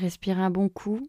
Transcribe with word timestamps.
respire 0.00 0.38
un 0.40 0.50
bon 0.50 0.68
coup 0.68 1.08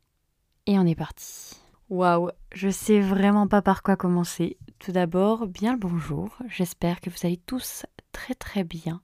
et 0.68 0.78
on 0.78 0.86
est 0.86 0.96
parti. 0.96 1.56
Waouh, 1.90 2.30
je 2.54 2.70
sais 2.70 3.02
vraiment 3.02 3.48
pas 3.48 3.62
par 3.62 3.84
quoi 3.84 3.96
commencer. 3.96 4.58
Tout 4.80 4.92
d'abord, 4.92 5.48
bien 5.48 5.74
le 5.74 5.80
bonjour. 5.80 6.38
J'espère 6.48 7.02
que 7.02 7.10
vous 7.10 7.18
allez 7.24 7.38
tous 7.38 7.86
très 8.12 8.36
très 8.36 8.64
bien. 8.64 9.02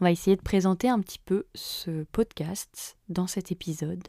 On 0.00 0.04
va 0.04 0.10
essayer 0.10 0.36
de 0.36 0.42
présenter 0.42 0.88
un 0.88 1.00
petit 1.00 1.18
peu 1.18 1.46
ce 1.54 2.04
podcast 2.12 2.96
dans 3.08 3.26
cet 3.26 3.52
épisode. 3.52 4.06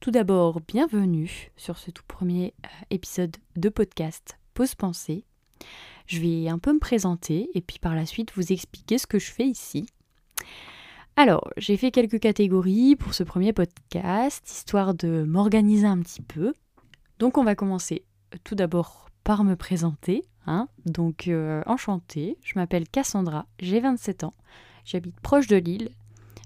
Tout 0.00 0.10
d'abord, 0.10 0.60
bienvenue 0.60 1.50
sur 1.56 1.78
ce 1.78 1.90
tout 1.90 2.04
premier 2.06 2.54
euh, 2.64 2.68
épisode 2.90 3.36
de 3.56 3.68
podcast 3.68 4.38
Pause 4.54 4.74
Pensée. 4.74 5.24
Je 6.06 6.20
vais 6.20 6.48
un 6.48 6.58
peu 6.58 6.72
me 6.72 6.80
présenter 6.80 7.48
et 7.54 7.60
puis 7.60 7.78
par 7.78 7.94
la 7.94 8.06
suite 8.06 8.32
vous 8.34 8.52
expliquer 8.52 8.98
ce 8.98 9.06
que 9.06 9.18
je 9.18 9.30
fais 9.30 9.46
ici. 9.46 9.86
Alors, 11.16 11.50
j'ai 11.58 11.76
fait 11.76 11.90
quelques 11.90 12.20
catégories 12.20 12.96
pour 12.96 13.12
ce 13.12 13.22
premier 13.22 13.52
podcast, 13.52 14.48
histoire 14.50 14.94
de 14.94 15.24
m'organiser 15.24 15.86
un 15.86 15.98
petit 15.98 16.22
peu. 16.22 16.54
Donc 17.18 17.36
on 17.36 17.44
va 17.44 17.54
commencer 17.54 18.04
euh, 18.34 18.38
tout 18.44 18.54
d'abord 18.54 19.10
par 19.22 19.44
me 19.44 19.54
présenter. 19.54 20.24
Hein. 20.46 20.68
Donc 20.86 21.28
euh, 21.28 21.62
enchantée, 21.66 22.38
je 22.42 22.54
m'appelle 22.56 22.88
Cassandra, 22.88 23.46
j'ai 23.60 23.78
27 23.80 24.24
ans, 24.24 24.34
j'habite 24.86 25.20
proche 25.20 25.46
de 25.48 25.56
Lille, 25.56 25.90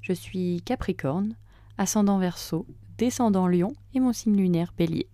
je 0.02 0.12
suis 0.12 0.62
Capricorne, 0.64 1.36
ascendant 1.78 2.18
Verseau, 2.18 2.66
descendant 2.98 3.46
Lion 3.46 3.72
et 3.94 4.00
mon 4.00 4.12
signe 4.12 4.36
lunaire 4.36 4.74
Bélier. 4.76 5.08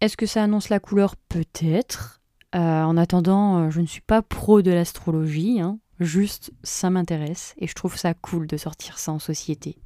Est-ce 0.00 0.16
que 0.16 0.26
ça 0.26 0.42
annonce 0.42 0.70
la 0.70 0.80
couleur? 0.80 1.14
Peut-être. 1.16 2.20
Euh, 2.54 2.82
en 2.82 2.96
attendant, 2.96 3.70
je 3.70 3.80
ne 3.80 3.86
suis 3.86 4.00
pas 4.00 4.22
pro 4.22 4.60
de 4.60 4.70
l'astrologie, 4.72 5.60
hein. 5.60 5.78
Juste, 6.00 6.52
ça 6.62 6.90
m'intéresse 6.90 7.54
et 7.58 7.66
je 7.66 7.74
trouve 7.74 7.96
ça 7.96 8.14
cool 8.14 8.46
de 8.46 8.56
sortir 8.56 8.98
ça 8.98 9.12
en 9.12 9.18
société. 9.18 9.76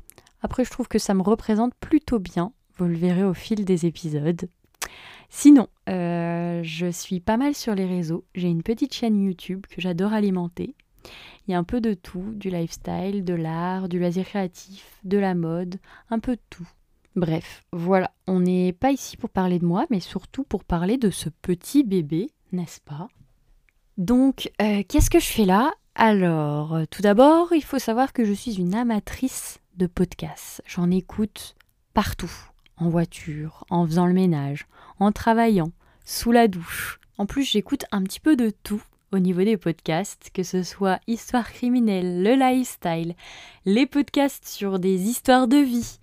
Après, 0.42 0.64
je 0.64 0.70
trouve 0.70 0.88
que 0.88 0.98
ça 0.98 1.14
me 1.14 1.22
représente 1.22 1.74
plutôt 1.76 2.18
bien. 2.18 2.52
Vous 2.76 2.84
le 2.84 2.96
verrez 2.96 3.24
au 3.24 3.34
fil 3.34 3.64
des 3.64 3.86
épisodes. 3.86 4.48
Sinon, 5.30 5.68
euh, 5.88 6.60
je 6.62 6.90
suis 6.90 7.20
pas 7.20 7.36
mal 7.36 7.54
sur 7.54 7.74
les 7.74 7.86
réseaux. 7.86 8.24
J'ai 8.34 8.48
une 8.48 8.62
petite 8.62 8.92
chaîne 8.92 9.22
YouTube 9.22 9.64
que 9.70 9.80
j'adore 9.80 10.12
alimenter. 10.12 10.74
Il 11.46 11.52
y 11.52 11.54
a 11.54 11.58
un 11.58 11.64
peu 11.64 11.80
de 11.80 11.94
tout, 11.94 12.32
du 12.34 12.50
lifestyle, 12.50 13.24
de 13.24 13.34
l'art, 13.34 13.88
du 13.88 13.98
loisir 13.98 14.26
créatif, 14.26 14.98
de 15.04 15.18
la 15.18 15.34
mode, 15.34 15.76
un 16.10 16.18
peu 16.18 16.36
de 16.36 16.42
tout. 16.50 16.68
Bref, 17.16 17.62
voilà, 17.72 18.12
on 18.26 18.40
n'est 18.40 18.72
pas 18.72 18.92
ici 18.92 19.16
pour 19.16 19.30
parler 19.30 19.58
de 19.58 19.64
moi, 19.64 19.86
mais 19.90 20.00
surtout 20.00 20.44
pour 20.44 20.64
parler 20.64 20.96
de 20.96 21.10
ce 21.10 21.28
petit 21.28 21.82
bébé, 21.82 22.30
n'est-ce 22.52 22.80
pas? 22.80 23.08
Donc, 23.98 24.50
euh, 24.60 24.82
qu'est-ce 24.88 25.10
que 25.10 25.20
je 25.20 25.26
fais 25.26 25.44
là? 25.44 25.72
Alors, 25.94 26.74
euh, 26.74 26.84
tout 26.90 27.02
d'abord, 27.02 27.52
il 27.52 27.62
faut 27.62 27.78
savoir 27.78 28.12
que 28.12 28.24
je 28.24 28.32
suis 28.32 28.54
une 28.54 28.74
amatrice 28.74 29.60
de 29.76 29.86
podcasts. 29.86 30.62
J'en 30.66 30.90
écoute 30.90 31.54
partout, 31.92 32.32
en 32.78 32.88
voiture, 32.88 33.64
en 33.68 33.86
faisant 33.86 34.06
le 34.06 34.14
ménage, 34.14 34.66
en 34.98 35.12
travaillant, 35.12 35.70
sous 36.04 36.32
la 36.32 36.48
douche. 36.48 36.98
En 37.18 37.26
plus, 37.26 37.44
j'écoute 37.44 37.84
un 37.92 38.02
petit 38.02 38.20
peu 38.20 38.36
de 38.36 38.50
tout 38.62 38.82
au 39.12 39.18
niveau 39.18 39.44
des 39.44 39.58
podcasts, 39.58 40.30
que 40.32 40.42
ce 40.42 40.62
soit 40.62 40.98
histoire 41.06 41.52
criminelle, 41.52 42.22
le 42.22 42.34
lifestyle, 42.34 43.14
les 43.66 43.84
podcasts 43.84 44.46
sur 44.46 44.78
des 44.78 45.02
histoires 45.02 45.46
de 45.46 45.58
vie. 45.58 45.98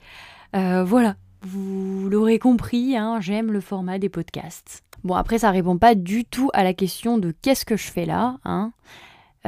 Euh, 0.56 0.84
voilà, 0.84 1.16
vous 1.42 2.08
l'aurez 2.10 2.38
compris, 2.38 2.96
hein, 2.96 3.20
j'aime 3.22 3.52
le 3.52 3.62
format 3.62 3.98
des 3.98 4.10
podcasts. 4.10 4.84
Bon, 5.04 5.16
après, 5.16 5.40
ça 5.40 5.50
répond 5.50 5.78
pas 5.78 5.96
du 5.96 6.26
tout 6.26 6.52
à 6.54 6.64
la 6.64 6.74
question 6.74 7.18
de 7.18 7.34
qu'est-ce 7.42 7.66
que 7.66 7.78
je 7.78 7.90
fais 7.90 8.06
là. 8.06 8.38
Hein. 8.46 8.72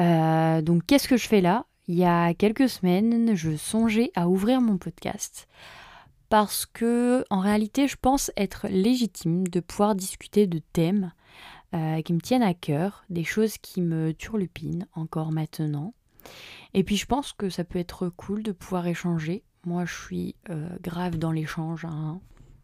Euh, 0.02 0.62
donc 0.62 0.86
qu'est-ce 0.86 1.08
que 1.08 1.18
je 1.18 1.28
fais 1.28 1.42
là? 1.42 1.66
Il 1.88 1.96
y 1.96 2.06
a 2.06 2.34
quelques 2.34 2.70
semaines, 2.70 3.36
je 3.36 3.56
songeais 3.56 4.12
à 4.16 4.28
ouvrir 4.28 4.62
mon 4.62 4.78
podcast 4.78 5.48
parce 6.30 6.66
que 6.66 7.26
en 7.30 7.40
réalité, 7.40 7.90
je 7.90 7.98
pense 8.02 8.32
être 8.38 8.68
légitime 8.70 9.48
de 9.48 9.60
pouvoir 9.60 9.96
discuter 9.96 10.48
de 10.48 10.62
thèmes 10.72 11.12
euh, 11.76 12.02
qui 12.02 12.14
me 12.14 12.22
tiennent 12.22 12.42
à 12.42 12.54
cœur, 12.54 13.04
des 13.10 13.26
choses 13.26 13.58
qui 13.58 13.82
me 13.82 14.14
turlupinent 14.14 14.88
encore 14.94 15.34
maintenant. 15.34 15.94
Et 16.74 16.84
puis 16.84 16.96
je 16.96 17.06
pense 17.06 17.34
que 17.34 17.50
ça 17.50 17.66
peut 17.66 17.80
être 17.80 18.08
cool 18.08 18.44
de 18.44 18.54
pouvoir 18.54 18.88
échanger. 18.88 19.44
Moi, 19.66 19.84
je 19.86 19.94
suis 19.94 20.36
euh, 20.50 20.70
grave 20.82 21.18
dans 21.18 21.34
l'échange. 21.34 21.84
Hein. 21.84 22.22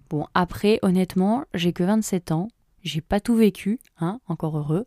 Bon, 0.10 0.26
après, 0.34 0.80
honnêtement, 0.82 1.44
j'ai 1.54 1.74
que 1.74 1.84
27 1.84 2.32
ans. 2.32 2.48
J'ai 2.88 3.02
pas 3.02 3.20
tout 3.20 3.36
vécu, 3.36 3.80
hein, 4.00 4.20
encore 4.28 4.58
heureux. 4.58 4.86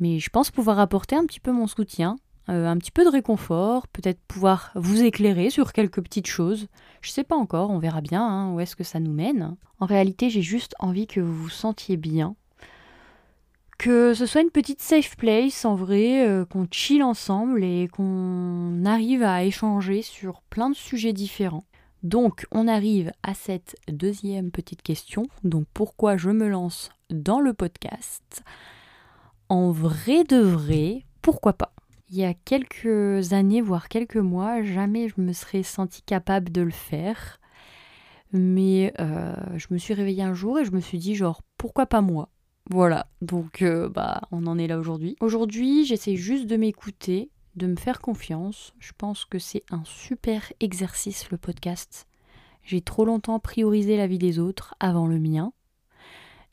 Mais 0.00 0.18
je 0.18 0.28
pense 0.28 0.50
pouvoir 0.50 0.80
apporter 0.80 1.14
un 1.14 1.24
petit 1.24 1.38
peu 1.38 1.52
mon 1.52 1.68
soutien, 1.68 2.16
euh, 2.48 2.66
un 2.66 2.76
petit 2.78 2.90
peu 2.90 3.04
de 3.04 3.10
réconfort, 3.10 3.86
peut-être 3.88 4.20
pouvoir 4.26 4.72
vous 4.74 5.02
éclairer 5.02 5.48
sur 5.48 5.72
quelques 5.72 6.02
petites 6.02 6.26
choses. 6.26 6.66
Je 7.00 7.10
sais 7.10 7.24
pas 7.24 7.36
encore, 7.36 7.70
on 7.70 7.78
verra 7.78 8.00
bien 8.00 8.26
hein, 8.26 8.52
où 8.52 8.60
est-ce 8.60 8.74
que 8.74 8.84
ça 8.84 8.98
nous 8.98 9.12
mène. 9.12 9.56
En 9.78 9.86
réalité, 9.86 10.30
j'ai 10.30 10.42
juste 10.42 10.74
envie 10.80 11.06
que 11.06 11.20
vous 11.20 11.34
vous 11.34 11.48
sentiez 11.48 11.96
bien. 11.96 12.34
Que 13.78 14.14
ce 14.14 14.26
soit 14.26 14.40
une 14.40 14.50
petite 14.50 14.80
safe 14.82 15.16
place 15.16 15.64
en 15.64 15.76
vrai, 15.76 16.26
euh, 16.26 16.44
qu'on 16.44 16.66
chill 16.68 17.04
ensemble 17.04 17.62
et 17.62 17.86
qu'on 17.86 18.84
arrive 18.84 19.22
à 19.22 19.44
échanger 19.44 20.02
sur 20.02 20.42
plein 20.50 20.70
de 20.70 20.74
sujets 20.74 21.12
différents. 21.12 21.64
Donc, 22.02 22.46
on 22.52 22.68
arrive 22.68 23.12
à 23.22 23.34
cette 23.34 23.76
deuxième 23.88 24.50
petite 24.50 24.82
question. 24.82 25.26
Donc, 25.42 25.66
pourquoi 25.74 26.16
je 26.16 26.30
me 26.30 26.48
lance 26.48 26.90
dans 27.10 27.40
le 27.40 27.54
podcast? 27.54 28.42
En 29.48 29.70
vrai 29.70 30.24
de 30.24 30.38
vrai, 30.38 31.04
pourquoi 31.22 31.54
pas? 31.54 31.72
Il 32.10 32.16
y 32.16 32.24
a 32.24 32.34
quelques 32.34 33.32
années, 33.32 33.60
voire 33.60 33.88
quelques 33.88 34.16
mois, 34.16 34.62
jamais 34.62 35.08
je 35.08 35.20
me 35.20 35.32
serais 35.32 35.62
sentie 35.62 36.02
capable 36.02 36.50
de 36.50 36.62
le 36.62 36.70
faire. 36.70 37.38
Mais 38.32 38.92
euh, 39.00 39.34
je 39.56 39.66
me 39.70 39.78
suis 39.78 39.94
réveillée 39.94 40.22
un 40.22 40.34
jour 40.34 40.58
et 40.58 40.64
je 40.64 40.72
me 40.72 40.80
suis 40.80 40.98
dit 40.98 41.14
genre 41.14 41.42
pourquoi 41.56 41.86
pas 41.86 42.00
moi? 42.00 42.28
Voilà, 42.70 43.06
donc 43.22 43.62
euh, 43.62 43.88
bah 43.88 44.22
on 44.30 44.46
en 44.46 44.58
est 44.58 44.66
là 44.66 44.78
aujourd'hui. 44.78 45.16
Aujourd'hui 45.20 45.86
j'essaie 45.86 46.16
juste 46.16 46.46
de 46.46 46.56
m'écouter, 46.56 47.30
de 47.58 47.66
me 47.66 47.76
faire 47.76 48.00
confiance. 48.00 48.72
Je 48.78 48.92
pense 48.96 49.24
que 49.24 49.38
c'est 49.38 49.64
un 49.70 49.84
super 49.84 50.52
exercice 50.60 51.30
le 51.30 51.36
podcast. 51.36 52.06
J'ai 52.62 52.80
trop 52.80 53.04
longtemps 53.04 53.40
priorisé 53.40 53.96
la 53.96 54.06
vie 54.06 54.18
des 54.18 54.38
autres 54.38 54.74
avant 54.80 55.06
le 55.06 55.18
mien. 55.18 55.52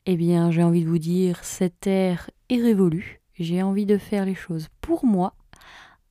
Eh 0.04 0.16
bien, 0.16 0.50
j'ai 0.50 0.62
envie 0.62 0.84
de 0.84 0.88
vous 0.88 0.98
dire, 0.98 1.42
cette 1.44 1.86
ère 1.86 2.30
est 2.48 2.60
révolue. 2.60 3.22
J'ai 3.34 3.62
envie 3.62 3.86
de 3.86 3.98
faire 3.98 4.24
les 4.24 4.34
choses 4.34 4.68
pour 4.80 5.04
moi, 5.04 5.34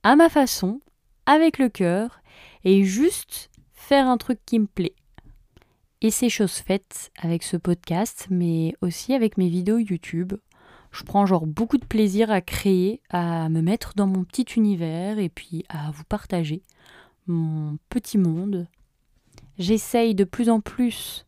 à 0.02 0.16
ma 0.16 0.28
façon, 0.28 0.80
avec 1.26 1.58
le 1.58 1.68
cœur, 1.68 2.20
et 2.64 2.84
juste 2.84 3.50
faire 3.72 4.06
un 4.06 4.16
truc 4.16 4.38
qui 4.46 4.58
me 4.58 4.66
plaît. 4.66 4.94
Et 6.02 6.10
c'est 6.10 6.28
chose 6.28 6.58
faite 6.58 7.10
avec 7.18 7.42
ce 7.42 7.56
podcast, 7.56 8.26
mais 8.30 8.74
aussi 8.80 9.14
avec 9.14 9.38
mes 9.38 9.48
vidéos 9.48 9.78
YouTube. 9.78 10.34
Je 10.96 11.02
prends 11.02 11.26
genre 11.26 11.46
beaucoup 11.46 11.76
de 11.76 11.84
plaisir 11.84 12.30
à 12.30 12.40
créer, 12.40 13.02
à 13.10 13.50
me 13.50 13.60
mettre 13.60 13.92
dans 13.96 14.06
mon 14.06 14.24
petit 14.24 14.46
univers 14.56 15.18
et 15.18 15.28
puis 15.28 15.62
à 15.68 15.90
vous 15.90 16.04
partager 16.04 16.62
mon 17.26 17.76
petit 17.90 18.16
monde. 18.16 18.66
J'essaye 19.58 20.14
de 20.14 20.24
plus 20.24 20.48
en 20.48 20.60
plus 20.60 21.26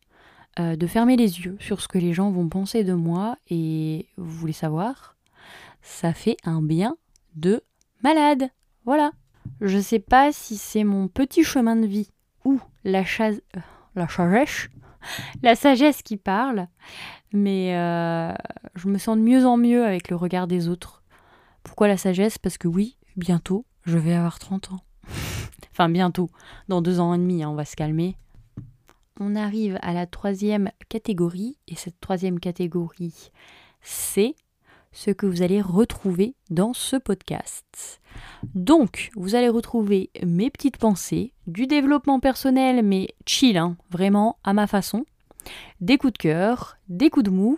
euh, 0.59 0.75
de 0.75 0.87
fermer 0.87 1.17
les 1.17 1.41
yeux 1.41 1.55
sur 1.59 1.81
ce 1.81 1.87
que 1.87 1.99
les 1.99 2.13
gens 2.13 2.31
vont 2.31 2.49
penser 2.49 2.83
de 2.83 2.93
moi 2.93 3.37
et 3.51 4.07
vous 4.17 4.31
voulez 4.31 4.53
savoir, 4.53 5.15
ça 5.83 6.13
fait 6.13 6.37
un 6.43 6.63
bien 6.63 6.97
de 7.35 7.61
malade. 8.01 8.49
Voilà. 8.85 9.11
Je 9.61 9.77
sais 9.77 9.99
pas 9.99 10.31
si 10.31 10.57
c'est 10.57 10.83
mon 10.83 11.07
petit 11.07 11.43
chemin 11.43 11.75
de 11.75 11.85
vie 11.85 12.09
ou 12.43 12.59
la 12.83 13.05
chasse, 13.05 13.39
euh, 13.55 13.59
la 13.93 14.07
la 15.43 15.55
sagesse 15.55 16.01
qui 16.01 16.17
parle, 16.17 16.67
mais 17.31 17.75
euh, 17.75 18.33
je 18.75 18.87
me 18.87 18.97
sens 18.97 19.17
de 19.17 19.21
mieux 19.21 19.45
en 19.45 19.57
mieux 19.57 19.85
avec 19.85 20.09
le 20.09 20.15
regard 20.15 20.47
des 20.47 20.67
autres. 20.67 21.03
Pourquoi 21.63 21.87
la 21.87 21.97
sagesse? 21.97 22.37
Parce 22.37 22.57
que 22.57 22.67
oui, 22.67 22.97
bientôt, 23.15 23.65
je 23.85 23.97
vais 23.97 24.13
avoir 24.13 24.39
30 24.39 24.71
ans. 24.71 24.81
enfin, 25.71 25.89
bientôt, 25.89 26.29
dans 26.67 26.81
deux 26.81 26.99
ans 26.99 27.13
et 27.13 27.17
demi, 27.17 27.43
hein, 27.43 27.49
on 27.49 27.55
va 27.55 27.65
se 27.65 27.75
calmer 27.75 28.15
on 29.19 29.35
arrive 29.35 29.77
à 29.81 29.93
la 29.93 30.07
troisième 30.07 30.71
catégorie, 30.87 31.57
et 31.67 31.75
cette 31.75 31.99
troisième 31.99 32.39
catégorie, 32.39 33.31
c'est 33.81 34.35
ce 34.91 35.11
que 35.11 35.25
vous 35.25 35.41
allez 35.41 35.61
retrouver 35.61 36.35
dans 36.49 36.73
ce 36.73 36.95
podcast. 36.95 38.01
Donc, 38.55 39.11
vous 39.15 39.35
allez 39.35 39.49
retrouver 39.49 40.09
mes 40.25 40.49
petites 40.49 40.77
pensées, 40.77 41.33
du 41.47 41.67
développement 41.67 42.19
personnel, 42.19 42.83
mais 42.83 43.09
chill, 43.25 43.57
hein, 43.57 43.77
vraiment 43.91 44.37
à 44.43 44.53
ma 44.53 44.67
façon, 44.67 45.05
des 45.81 45.97
coups 45.97 46.13
de 46.13 46.17
cœur, 46.17 46.77
des 46.87 47.09
coups 47.09 47.25
de 47.25 47.31
mou, 47.31 47.57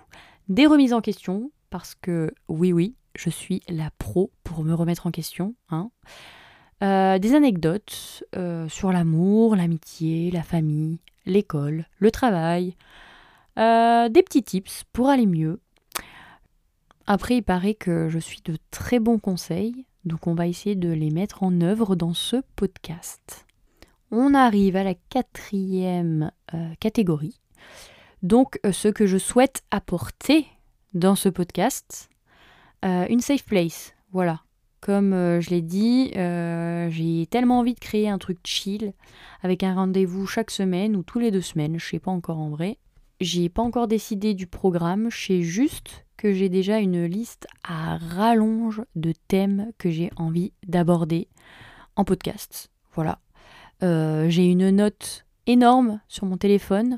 des 0.49 0.67
remises 0.67 0.93
en 0.93 1.01
question, 1.01 1.51
parce 1.69 1.95
que 1.95 2.33
oui, 2.47 2.73
oui, 2.73 2.95
je 3.15 3.29
suis 3.29 3.61
la 3.67 3.89
pro 3.97 4.31
pour 4.43 4.63
me 4.63 4.73
remettre 4.73 5.07
en 5.07 5.11
question. 5.11 5.55
Hein. 5.69 5.89
Euh, 6.83 7.19
des 7.19 7.35
anecdotes 7.35 8.23
euh, 8.35 8.67
sur 8.67 8.91
l'amour, 8.91 9.55
l'amitié, 9.55 10.31
la 10.31 10.41
famille, 10.41 10.99
l'école, 11.25 11.85
le 11.99 12.09
travail, 12.09 12.75
euh, 13.59 14.09
des 14.09 14.23
petits 14.23 14.43
tips 14.43 14.83
pour 14.91 15.09
aller 15.09 15.27
mieux. 15.27 15.59
Après, 17.13 17.35
il 17.35 17.43
paraît 17.43 17.73
que 17.73 18.07
je 18.07 18.19
suis 18.19 18.39
de 18.45 18.55
très 18.71 18.99
bons 18.99 19.19
conseils, 19.19 19.85
donc 20.05 20.27
on 20.27 20.33
va 20.33 20.47
essayer 20.47 20.77
de 20.77 20.87
les 20.87 21.11
mettre 21.11 21.43
en 21.43 21.59
œuvre 21.59 21.97
dans 21.97 22.13
ce 22.13 22.37
podcast. 22.55 23.45
on 24.11 24.33
arrive 24.33 24.77
à 24.77 24.85
la 24.85 24.93
quatrième 24.93 26.31
euh, 26.53 26.73
catégorie. 26.79 27.41
Donc, 28.23 28.61
euh, 28.65 28.71
ce 28.71 28.87
que 28.87 29.07
je 29.07 29.17
souhaite 29.17 29.61
apporter 29.71 30.47
dans 30.93 31.15
ce 31.15 31.27
podcast, 31.27 32.09
euh, 32.85 33.05
une 33.09 33.19
safe 33.19 33.43
place. 33.43 33.93
Voilà. 34.13 34.39
Comme 34.79 35.11
je 35.11 35.49
l'ai 35.49 35.61
dit, 35.61 36.11
j'ai 36.13 37.27
tellement 37.27 37.59
envie 37.59 37.73
de 37.73 37.79
créer 37.79 38.07
un 38.07 38.19
truc 38.19 38.39
chill 38.45 38.93
avec 39.41 39.63
un 39.63 39.75
rendez-vous 39.75 40.27
chaque 40.27 40.49
semaine 40.49 40.95
ou 40.95 41.03
tous 41.03 41.19
les 41.19 41.29
deux 41.29 41.41
semaines, 41.41 41.77
je 41.77 41.85
sais 41.85 41.99
pas 41.99 42.11
encore 42.11 42.39
en 42.39 42.51
vrai. 42.51 42.77
J'ai 43.21 43.49
pas 43.49 43.61
encore 43.61 43.87
décidé 43.87 44.33
du 44.33 44.47
programme, 44.47 45.11
je 45.11 45.25
sais 45.27 45.41
juste 45.43 46.07
que 46.17 46.33
j'ai 46.33 46.49
déjà 46.49 46.79
une 46.79 47.05
liste 47.05 47.45
à 47.63 47.97
rallonge 47.97 48.81
de 48.95 49.13
thèmes 49.27 49.71
que 49.77 49.91
j'ai 49.91 50.09
envie 50.15 50.53
d'aborder 50.65 51.27
en 51.95 52.03
podcast. 52.03 52.71
Voilà. 52.95 53.19
Euh, 53.83 54.27
j'ai 54.27 54.47
une 54.47 54.71
note 54.71 55.27
énorme 55.45 56.01
sur 56.07 56.25
mon 56.25 56.37
téléphone. 56.37 56.97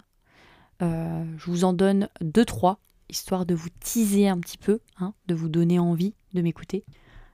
Euh, 0.81 1.25
je 1.37 1.51
vous 1.51 1.65
en 1.65 1.73
donne 1.73 2.07
deux, 2.21 2.45
trois, 2.45 2.79
histoire 3.09 3.45
de 3.45 3.53
vous 3.53 3.69
teaser 3.81 4.29
un 4.29 4.39
petit 4.39 4.57
peu, 4.57 4.79
hein, 5.01 5.13
de 5.27 5.35
vous 5.35 5.49
donner 5.49 5.77
envie 5.77 6.13
de 6.33 6.41
m'écouter. 6.41 6.85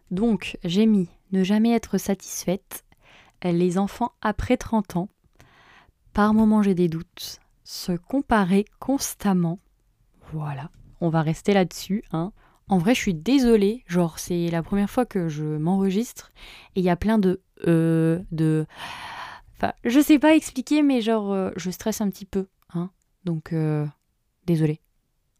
Donc, 0.09 0.57
j'ai 0.63 0.87
mis 0.87 1.09
ne 1.31 1.43
jamais 1.43 1.73
être 1.73 1.99
satisfaite, 1.99 2.83
les 3.43 3.77
enfants 3.77 4.13
après 4.23 4.57
30 4.57 4.95
ans, 4.95 5.09
par 6.11 6.33
moments 6.33 6.63
j'ai 6.63 6.73
des 6.73 6.87
doutes, 6.87 7.39
se 7.69 7.91
comparer 7.91 8.65
constamment. 8.79 9.59
Voilà, 10.33 10.71
on 11.01 11.09
va 11.09 11.21
rester 11.21 11.53
là-dessus. 11.53 12.03
Hein. 12.11 12.31
En 12.67 12.79
vrai, 12.79 12.95
je 12.95 12.99
suis 12.99 13.13
désolée, 13.13 13.83
genre 13.85 14.17
c'est 14.17 14.49
la 14.49 14.63
première 14.63 14.89
fois 14.89 15.05
que 15.05 15.29
je 15.29 15.43
m'enregistre 15.43 16.31
et 16.75 16.79
il 16.79 16.83
y 16.83 16.89
a 16.89 16.95
plein 16.95 17.19
de 17.19 17.41
euh, 17.67 18.23
de 18.31 18.65
Enfin, 19.55 19.73
je 19.83 19.99
sais 19.99 20.17
pas 20.17 20.35
expliquer, 20.35 20.81
mais 20.81 21.01
genre, 21.01 21.31
euh, 21.31 21.51
je 21.57 21.69
stresse 21.69 22.01
un 22.01 22.09
petit 22.09 22.25
peu. 22.25 22.47
Hein 22.73 22.89
Donc, 23.25 23.53
euh, 23.53 23.85
désolé. 24.47 24.79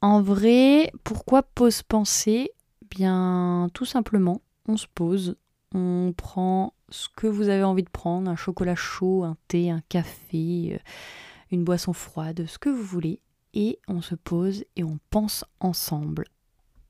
En 0.02 0.22
vrai, 0.22 0.92
pourquoi 1.04 1.42
pause 1.42 1.82
pensée 1.82 2.52
Bien, 2.92 3.70
tout 3.74 3.86
simplement, 3.86 4.42
on 4.68 4.78
se 4.78 4.88
pose, 4.94 5.36
on 5.74 6.14
prend 6.16 6.74
ce 6.90 7.08
que 7.16 7.28
vous 7.28 7.50
avez 7.50 7.64
envie 7.64 7.84
de 7.84 7.90
prendre, 7.90 8.30
un 8.30 8.36
chocolat 8.36 8.76
chaud, 8.76 9.24
un 9.24 9.38
thé, 9.48 9.72
un 9.72 9.82
café, 9.88 10.80
une 11.52 11.64
boisson 11.64 11.94
froide, 11.94 12.46
ce 12.48 12.58
que 12.58 12.70
vous 12.70 12.84
voulez, 12.84 13.22
et 13.54 13.80
on 13.88 14.02
se 14.02 14.16
pose 14.16 14.64
et 14.76 14.84
on 14.84 15.00
pense 15.10 15.46
ensemble. 15.60 16.26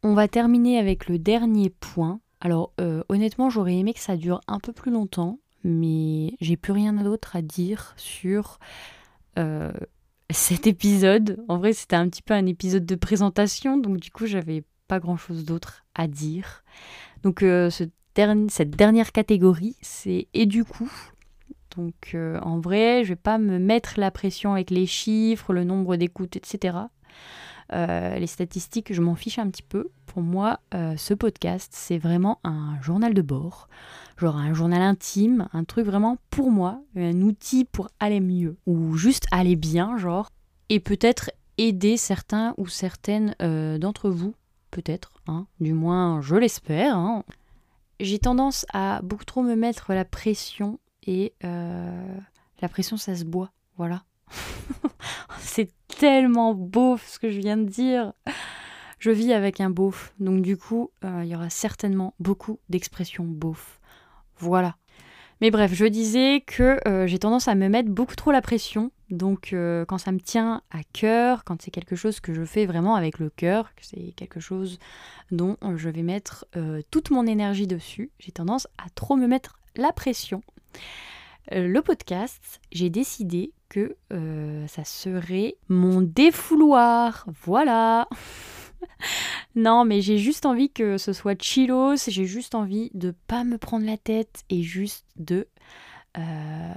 On 0.03 0.13
va 0.13 0.27
terminer 0.27 0.77
avec 0.77 1.07
le 1.07 1.19
dernier 1.19 1.69
point. 1.69 2.19
Alors 2.41 2.73
honnêtement, 3.09 3.49
j'aurais 3.49 3.75
aimé 3.75 3.93
que 3.93 3.99
ça 3.99 4.17
dure 4.17 4.41
un 4.47 4.59
peu 4.59 4.71
plus 4.71 4.91
longtemps, 4.91 5.39
mais 5.63 6.35
j'ai 6.39 6.57
plus 6.57 6.71
rien 6.71 6.93
d'autre 6.93 7.35
à 7.35 7.41
dire 7.41 7.93
sur 7.97 8.59
euh, 9.37 9.71
cet 10.29 10.67
épisode. 10.67 11.43
En 11.47 11.57
vrai, 11.57 11.73
c'était 11.73 11.95
un 11.95 12.07
petit 12.09 12.21
peu 12.21 12.33
un 12.33 12.45
épisode 12.45 12.85
de 12.85 12.95
présentation, 12.95 13.77
donc 13.77 13.97
du 13.97 14.11
coup, 14.11 14.25
j'avais 14.25 14.63
pas 14.87 14.99
grand 14.99 15.17
chose 15.17 15.45
d'autre 15.45 15.85
à 15.95 16.07
dire. 16.07 16.63
Donc, 17.23 17.43
euh, 17.43 17.69
ce 17.69 17.85
cette 18.49 18.71
dernière 18.71 19.13
catégorie, 19.13 19.77
c'est 19.81 20.27
et 20.33 20.45
du 20.45 20.65
coup? 20.65 20.91
Donc, 21.79 22.11
euh, 22.13 22.39
en 22.41 22.59
vrai, 22.59 23.03
je 23.03 23.09
vais 23.09 23.15
pas 23.15 23.37
me 23.37 23.57
mettre 23.57 23.99
la 23.99 24.11
pression 24.11 24.53
avec 24.53 24.69
les 24.69 24.85
chiffres, 24.85 25.53
le 25.53 25.63
nombre 25.63 25.95
d'écoutes, 25.95 26.35
etc. 26.35 26.77
les 27.71 28.27
statistiques, 28.27 28.93
je 28.93 29.01
m'en 29.01 29.15
fiche 29.15 29.39
un 29.39 29.49
petit 29.49 29.63
peu. 29.63 29.89
Pour 30.07 30.23
moi, 30.23 30.59
ce 30.73 31.13
podcast, 31.13 31.71
c'est 31.71 31.99
vraiment 31.99 32.39
un 32.43 32.81
journal 32.81 33.13
de 33.13 33.21
bord 33.21 33.67
genre 34.19 34.35
un 34.35 34.53
journal 34.53 34.81
intime, 34.81 35.47
un 35.53 35.63
truc 35.63 35.85
vraiment 35.85 36.17
pour 36.29 36.51
moi, 36.51 36.81
un 36.95 37.21
outil 37.21 37.65
pour 37.65 37.89
aller 37.99 38.19
mieux, 38.19 38.57
ou 38.65 38.95
juste 38.95 39.25
aller 39.31 39.55
bien, 39.55 39.97
genre, 39.97 40.29
et 40.67 40.79
peut-être 40.79 41.31
aider 41.57 41.97
certains 41.97 42.53
ou 42.57 42.67
certaines 42.67 43.35
euh, 43.41 43.77
d'entre 43.77 44.09
vous, 44.09 44.35
peut-être, 44.71 45.13
hein, 45.27 45.47
du 45.59 45.73
moins 45.73 46.21
je 46.21 46.35
l'espère. 46.35 46.95
Hein. 46.95 47.23
J'ai 47.99 48.19
tendance 48.19 48.65
à 48.73 49.01
beaucoup 49.03 49.25
trop 49.25 49.41
me 49.41 49.55
mettre 49.55 49.93
la 49.93 50.05
pression, 50.05 50.79
et 51.05 51.33
euh, 51.43 52.17
la 52.61 52.69
pression 52.69 52.97
ça 52.97 53.15
se 53.15 53.23
boit, 53.23 53.51
voilà. 53.77 54.03
C'est 55.39 55.71
tellement 55.87 56.53
beau 56.53 56.97
ce 56.97 57.19
que 57.19 57.29
je 57.29 57.39
viens 57.39 57.57
de 57.57 57.63
dire. 57.63 58.13
Je 58.99 59.11
vis 59.11 59.33
avec 59.33 59.61
un 59.61 59.69
beauf, 59.69 60.13
donc 60.19 60.41
du 60.41 60.57
coup, 60.57 60.91
euh, 61.05 61.21
il 61.23 61.29
y 61.29 61.35
aura 61.35 61.49
certainement 61.49 62.13
beaucoup 62.19 62.59
d'expressions 62.69 63.23
beauf. 63.23 63.79
Voilà. 64.37 64.75
Mais 65.41 65.51
bref, 65.51 65.73
je 65.73 65.85
disais 65.85 66.43
que 66.45 66.85
euh, 66.85 67.07
j'ai 67.07 67.17
tendance 67.17 67.47
à 67.47 67.55
me 67.55 67.69
mettre 67.69 67.89
beaucoup 67.89 68.15
trop 68.15 68.31
la 68.31 68.41
pression. 68.41 68.91
Donc 69.09 69.55
quand 69.87 69.97
ça 69.97 70.11
me 70.11 70.19
tient 70.19 70.61
à 70.69 70.83
cœur, 70.93 71.43
quand 71.43 71.59
c'est 71.63 71.71
quelque 71.71 71.95
chose 71.95 72.19
que 72.19 72.31
je 72.31 72.43
fais 72.43 72.67
vraiment 72.67 72.93
avec 72.93 73.17
le 73.17 73.31
cœur, 73.31 73.73
que 73.73 73.83
c'est 73.83 74.13
quelque 74.15 74.39
chose 74.39 74.77
dont 75.31 75.57
je 75.77 75.89
vais 75.89 76.03
mettre 76.03 76.45
toute 76.91 77.09
mon 77.09 77.25
énergie 77.25 77.65
dessus, 77.65 78.11
j'ai 78.19 78.31
tendance 78.31 78.67
à 78.77 78.87
trop 78.93 79.15
me 79.15 79.25
mettre 79.25 79.59
la 79.75 79.91
pression. 79.93 80.43
Le 81.51 81.79
podcast, 81.81 82.61
j'ai 82.71 82.89
décidé 82.89 83.53
que 83.69 83.95
ça 84.67 84.83
serait 84.83 85.55
mon 85.67 86.01
défouloir. 86.01 87.25
Voilà. 87.43 88.07
non, 89.55 89.85
mais 89.85 90.01
j'ai 90.01 90.17
juste 90.17 90.45
envie 90.45 90.69
que 90.69 90.97
ce 90.97 91.13
soit 91.13 91.41
chillos, 91.41 91.95
j'ai 92.07 92.25
juste 92.25 92.55
envie 92.55 92.91
de 92.93 93.13
pas 93.27 93.43
me 93.43 93.57
prendre 93.57 93.85
la 93.85 93.97
tête 93.97 94.43
et 94.49 94.63
juste 94.63 95.05
de 95.17 95.47
euh, 96.17 96.73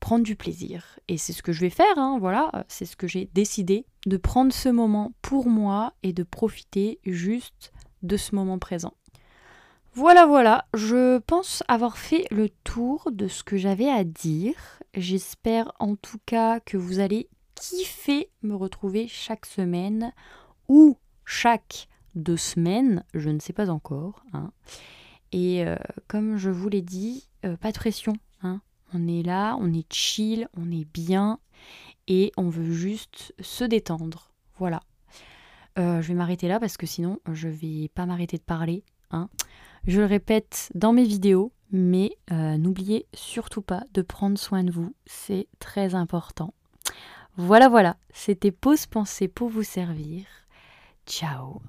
prendre 0.00 0.24
du 0.24 0.36
plaisir. 0.36 0.98
Et 1.08 1.18
c'est 1.18 1.32
ce 1.32 1.42
que 1.42 1.52
je 1.52 1.60
vais 1.60 1.70
faire, 1.70 1.98
hein, 1.98 2.18
voilà, 2.20 2.64
c'est 2.68 2.86
ce 2.86 2.96
que 2.96 3.08
j'ai 3.08 3.30
décidé, 3.34 3.86
de 4.06 4.16
prendre 4.16 4.52
ce 4.52 4.68
moment 4.68 5.12
pour 5.22 5.48
moi 5.48 5.94
et 6.02 6.12
de 6.12 6.22
profiter 6.22 7.00
juste 7.04 7.72
de 8.02 8.16
ce 8.16 8.34
moment 8.34 8.58
présent. 8.58 8.94
Voilà, 9.98 10.26
voilà, 10.26 10.66
je 10.74 11.16
pense 11.20 11.62
avoir 11.68 11.96
fait 11.96 12.26
le 12.30 12.50
tour 12.50 13.08
de 13.10 13.28
ce 13.28 13.42
que 13.42 13.56
j'avais 13.56 13.88
à 13.88 14.04
dire. 14.04 14.54
J'espère 14.92 15.72
en 15.78 15.96
tout 15.96 16.18
cas 16.26 16.60
que 16.60 16.76
vous 16.76 17.00
allez 17.00 17.30
kiffer 17.54 18.28
me 18.42 18.54
retrouver 18.54 19.08
chaque 19.08 19.46
semaine 19.46 20.12
ou 20.68 20.98
chaque 21.24 21.88
deux 22.14 22.36
semaines, 22.36 23.04
je 23.14 23.30
ne 23.30 23.38
sais 23.38 23.54
pas 23.54 23.70
encore. 23.70 24.22
Hein. 24.34 24.52
Et 25.32 25.64
euh, 25.64 25.76
comme 26.08 26.36
je 26.36 26.50
vous 26.50 26.68
l'ai 26.68 26.82
dit, 26.82 27.30
euh, 27.46 27.56
pas 27.56 27.72
de 27.72 27.78
pression. 27.78 28.12
Hein. 28.42 28.60
On 28.92 29.08
est 29.08 29.22
là, 29.22 29.56
on 29.62 29.72
est 29.72 29.90
chill, 29.90 30.46
on 30.58 30.70
est 30.70 30.84
bien 30.84 31.38
et 32.06 32.32
on 32.36 32.50
veut 32.50 32.70
juste 32.70 33.32
se 33.40 33.64
détendre. 33.64 34.30
Voilà. 34.58 34.82
Euh, 35.78 36.02
je 36.02 36.08
vais 36.08 36.14
m'arrêter 36.14 36.48
là 36.48 36.60
parce 36.60 36.76
que 36.76 36.84
sinon 36.84 37.18
je 37.32 37.48
vais 37.48 37.88
pas 37.94 38.04
m'arrêter 38.04 38.36
de 38.36 38.42
parler. 38.42 38.84
Hein. 39.10 39.30
Je 39.86 40.00
le 40.00 40.06
répète 40.06 40.70
dans 40.74 40.92
mes 40.92 41.04
vidéos, 41.04 41.52
mais 41.70 42.10
n'oubliez 42.30 43.06
surtout 43.14 43.62
pas 43.62 43.84
de 43.94 44.02
prendre 44.02 44.36
soin 44.38 44.64
de 44.64 44.72
vous, 44.72 44.94
c'est 45.06 45.46
très 45.60 45.94
important. 45.94 46.52
Voilà, 47.36 47.68
voilà, 47.68 47.96
c'était 48.12 48.50
Pause 48.50 48.86
Pensée 48.86 49.28
pour 49.28 49.48
vous 49.48 49.62
servir. 49.62 50.24
Ciao 51.06 51.60